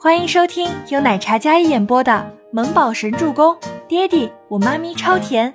[0.00, 2.12] 欢迎收听由奶茶一演播的
[2.52, 3.52] 《萌宝神助攻》，
[3.88, 5.52] 爹地我妈咪超甜，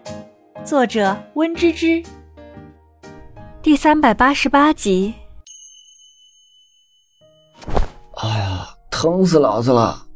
[0.66, 2.04] 作者温芝芝。
[3.62, 5.14] 第三百八十八集。
[8.18, 10.08] 哎呀，疼死老子了！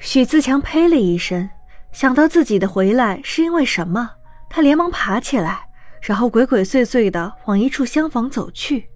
[0.00, 1.48] 许自强呸了一声，
[1.92, 4.10] 想到自己的回来是因为什么，
[4.50, 5.68] 他连忙爬起来，
[6.02, 8.88] 然后鬼鬼祟祟的往一处厢房走去。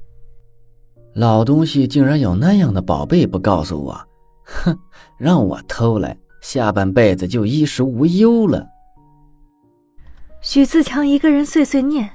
[1.15, 4.08] 老东西竟然有那样的宝贝不告诉我，
[4.49, 4.79] 哼，
[5.17, 8.67] 让我偷来，下半辈子就衣食无忧了。
[10.41, 12.09] 许自强一个人碎碎念。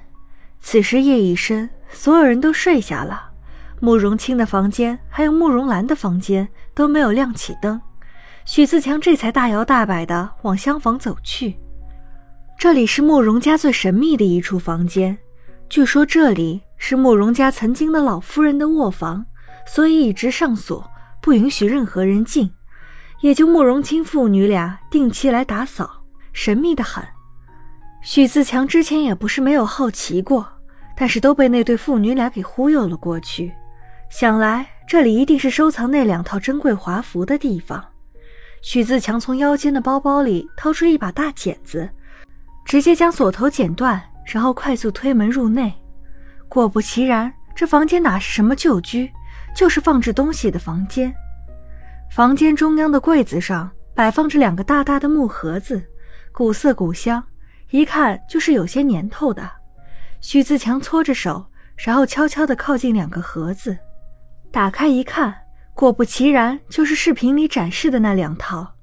[0.60, 3.32] 此时夜已深，所有人都睡下了。
[3.80, 7.80] 慕容清的房间还有慕容兰的房间都没有亮起灯，
[8.46, 11.58] 许自强这才大摇大摆地往厢房走去。
[12.58, 15.18] 这里是慕容家最神秘的一处房间，
[15.70, 16.62] 据说这里。
[16.86, 19.26] 是慕容家曾经的老夫人的卧房，
[19.66, 20.86] 所以一直上锁，
[21.24, 22.52] 不允许任何人进。
[23.22, 27.02] 也就慕容清父女俩定期来打扫，神秘的很。
[28.02, 30.46] 许自强之前也不是没有好奇过，
[30.94, 33.54] 但是都被那对父女俩给忽悠了过去。
[34.10, 37.82] 想来这里一定是收藏那两套珍贵华服的地方。
[38.62, 41.90] 许自强从腰间的包包里掏出一把大剪子，
[42.66, 45.74] 直接将锁头剪断，然后快速推门入内。
[46.50, 49.10] 果不其然，这房间哪是什么旧居，
[49.56, 51.14] 就是放置东西的房间。
[52.12, 55.82] 房间中央的柜子上摆放着两个大大的木盒子，
[56.32, 57.24] 古色古香，
[57.72, 59.50] 一看就是有些年头的。
[60.22, 63.78] 许自强搓着手，然后悄悄地靠近两个盒子，
[64.52, 65.36] 打开一看，
[65.74, 68.76] 果不其然，就是视频里展示的那两套。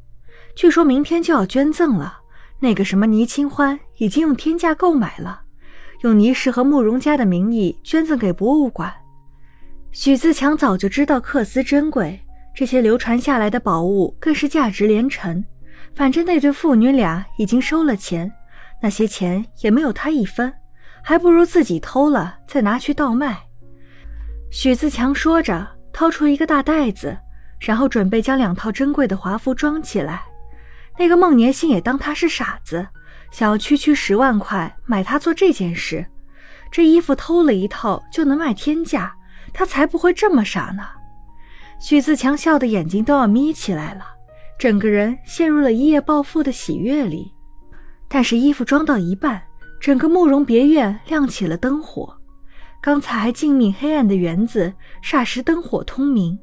[0.56, 2.18] 据说明天就要捐赠了，
[2.58, 5.42] 那个什么倪清欢已经用天价购买了。
[6.02, 8.92] 用倪氏和慕容家的名义捐赠给博物馆。
[9.92, 12.19] 许自强早就知道克丝珍贵，
[12.55, 15.44] 这些流传下来的宝物更是价值连城。
[15.94, 18.30] 反正那对父女俩已经收了钱，
[18.80, 20.53] 那些钱也没有他一分，
[21.03, 23.37] 还不如自己偷了再拿去倒卖。
[24.53, 27.19] 许自强说着，掏出一个大袋子，
[27.59, 30.22] 然后准备将两套珍贵的华服装起来。
[30.98, 32.87] 那个孟年星也当他是傻子。
[33.32, 36.04] 想要区区十万块买他做这件事，
[36.70, 39.14] 这衣服偷了一套就能卖天价，
[39.53, 40.83] 他才不会这么傻呢。
[41.78, 44.05] 许自强笑的眼睛都要眯起来了，
[44.59, 47.33] 整个人陷入了一夜暴富的喜悦里。
[48.09, 49.43] 但是衣服装到一半，
[49.81, 52.16] 整个慕容别院亮起了灯火，
[52.81, 54.72] 刚才还静谧黑暗的园子
[55.03, 56.38] 霎时灯火通明。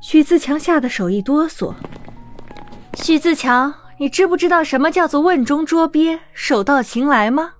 [0.00, 1.74] 许自强吓得手一哆嗦。
[2.94, 3.74] 许自强。
[4.00, 7.54] 你知不知道什么叫做瓮中捉鳖，手到擒来吗？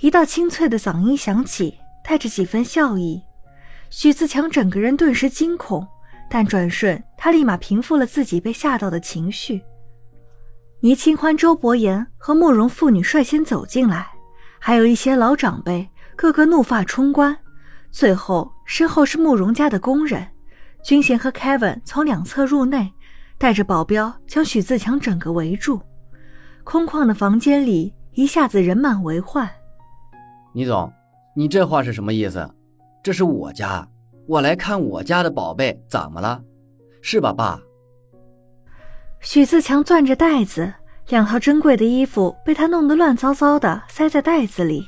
[0.00, 3.22] 一道清脆的嗓音响起，带着几分笑意。
[3.90, 5.86] 许自强整个人顿时惊恐，
[6.30, 9.62] 但转瞬他立马平复了自己被吓到的情绪。
[10.80, 14.06] 倪清欢、周伯言和慕容父女率先走进来，
[14.58, 17.36] 还有一些老长辈，个个怒发冲冠。
[17.90, 20.26] 最后，身后是慕容家的工人，
[20.84, 22.92] 军贤和 Kevin 从两侧入内。
[23.40, 25.80] 带着保镖将许自强整个围住，
[26.64, 29.48] 空旷的房间里一下子人满为患。
[30.52, 30.92] 倪总，
[31.36, 32.52] 你这话是什么意思？
[33.02, 33.86] 这是我家，
[34.26, 36.42] 我来看我家的宝贝，怎么了？
[37.00, 37.60] 是吧，爸？
[39.20, 40.72] 许自强攥着袋子，
[41.08, 44.86] 两套珍贵的衣服被他弄得乱糟糟的，塞在袋子里。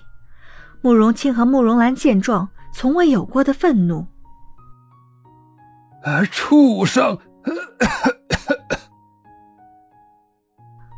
[0.83, 4.07] 慕容清和慕容兰见状，从未有过的愤怒。
[6.03, 7.19] 啊，畜生！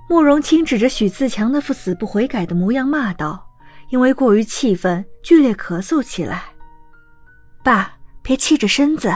[0.08, 3.48] 慕容清指着许自强那副死不悔改的模样骂道
[3.88, 6.44] ：“因为过于气愤，剧烈咳嗽起来。”
[7.62, 7.92] 爸，
[8.22, 9.12] 别气着身子。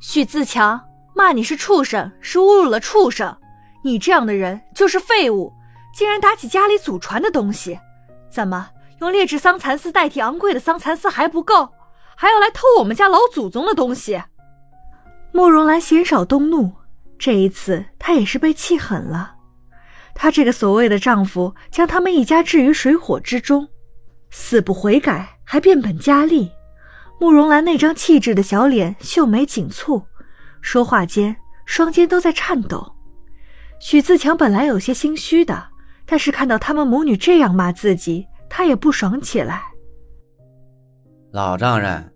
[0.00, 0.80] 许自强
[1.14, 3.36] 骂你是畜生，是侮辱了畜生。
[3.82, 5.52] 你这样的人就是废物，
[5.94, 7.78] 竟然打起家里祖传的东西，
[8.30, 11.68] 怎么用劣质桑蚕丝代替昂贵的桑蚕丝还不够，
[12.16, 14.22] 还要来偷我们家老祖宗的东西？
[15.32, 16.72] 慕容兰鲜少动怒，
[17.18, 19.34] 这一次她也是被气狠了。
[20.14, 23.68] 她这个所谓的丈夫，将他们一家置于水火之中，
[24.30, 26.50] 死不悔改，还变本加厉。
[27.20, 30.04] 慕容兰那张气质的小脸，秀眉紧蹙，
[30.60, 32.92] 说话间双肩都在颤抖。
[33.80, 35.68] 许自强本来有些心虚的，
[36.06, 39.62] 但是看到他们母女这样骂自己，他也不爽起来。
[41.32, 42.12] 老丈人，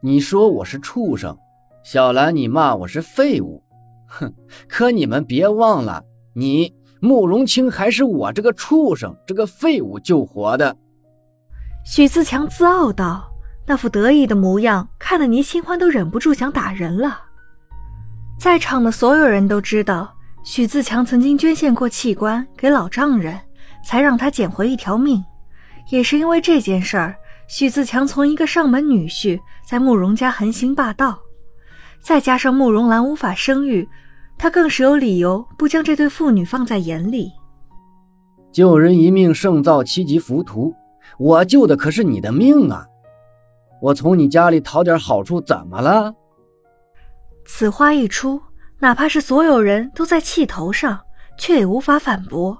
[0.00, 1.36] 你说我是畜生，
[1.84, 3.62] 小兰你骂我是废物，
[4.08, 4.32] 哼！
[4.68, 6.04] 可你们别忘了
[6.34, 6.74] 你。
[6.98, 10.74] 慕容清还是我这个畜生、这个废物救活的。
[11.84, 13.30] 许自强自傲道，
[13.66, 17.22] 那副得意的模样，看得倪清欢都忍不住想打人了。
[18.38, 20.14] 在场的所有人都知道，
[20.44, 23.38] 许自强曾经捐献过器官给老丈人，
[23.84, 25.24] 才让他捡回一条命。
[25.90, 27.16] 也是因为这件事儿，
[27.48, 31.18] 许自强从一个上门女婿，在慕容家横行霸道。
[32.00, 33.88] 再加上慕容兰无法生育，
[34.38, 37.32] 他更是有理由不将这对父女放在眼里。
[38.52, 40.74] 救人一命胜造七级浮屠，
[41.18, 42.86] 我救的可是你的命啊！
[43.80, 46.14] 我从你家里讨点好处怎么了？
[47.44, 48.40] 此话一出，
[48.78, 51.00] 哪怕是所有人都在气头上，
[51.38, 52.58] 却也无法反驳，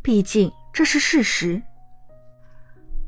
[0.00, 1.60] 毕竟这是事实。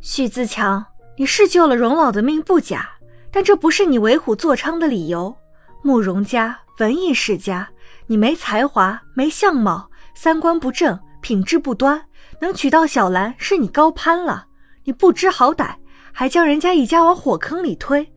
[0.01, 0.85] 许自强，
[1.17, 2.89] 你是救了荣老的命不假，
[3.31, 5.35] 但这不是你为虎作伥的理由。
[5.83, 7.69] 慕容家文艺世家，
[8.07, 12.05] 你没才华，没相貌，三观不正，品质不端，
[12.41, 14.47] 能娶到小兰是你高攀了。
[14.85, 15.75] 你不知好歹，
[16.19, 18.11] 还将人家一家往火坑里推。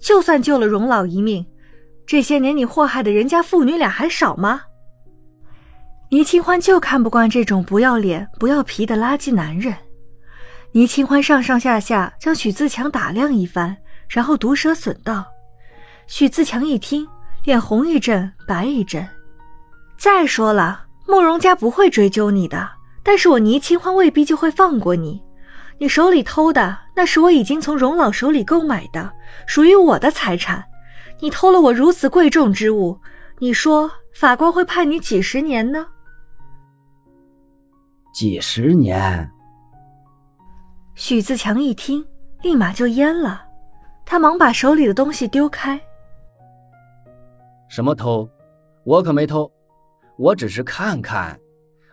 [0.00, 1.46] 就算救了荣老一命，
[2.04, 4.62] 这些年你祸害的人家父女俩还少吗？
[6.10, 9.72] 倪清欢就看不惯这种不要脸、不要皮的垃圾男人。
[10.72, 13.76] 倪清欢上上下下将许自强打量一番，
[14.08, 15.24] 然后毒舌损道。
[16.08, 17.06] 许自强一听，
[17.44, 19.06] 脸红一阵，白一阵。
[19.96, 22.68] 再说了，慕容家不会追究你的，
[23.04, 25.22] 但是我倪清欢未必就会放过你。
[25.78, 29.12] 你手里偷的，那是我已经从荣老手里购买的，
[29.46, 30.64] 属于我的财产。
[31.20, 32.98] 你偷了我如此贵重之物，
[33.38, 35.86] 你说法官会判你几十年呢？
[38.12, 39.28] 几十年？
[40.94, 42.04] 许自强一听，
[42.42, 43.42] 立马就蔫了，
[44.06, 45.80] 他忙把手里的东西丢开。
[47.68, 48.28] 什么偷？
[48.84, 49.50] 我可没偷，
[50.16, 51.36] 我只是看看，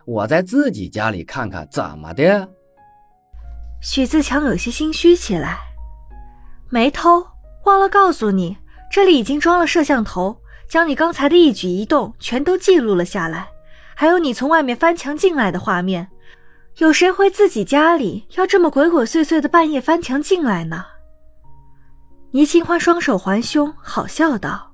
[0.04, 2.48] 我在自己家里看看，怎么的？
[3.82, 5.58] 许自强有些心虚起来，
[6.70, 7.26] 没偷，
[7.64, 8.56] 忘了告诉你，
[8.88, 13.48] 这里已经装了摄像头，将你刚才的一举一动全都记录了下来，
[13.96, 16.08] 还有你从外面翻墙进来的画面。
[16.78, 20.86] 有谁会自己家里要这么鬼鬼祟祟的半夜翻墙进来呢？
[22.30, 24.72] 倪清欢双手环胸，好笑道。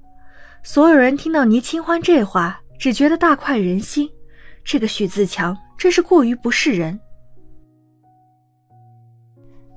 [0.62, 4.10] 所有人听到倪清欢这话，只觉得大快人心。
[4.62, 7.00] 这个许自强真是过于不是人。